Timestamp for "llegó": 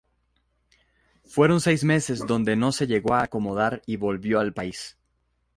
2.87-3.13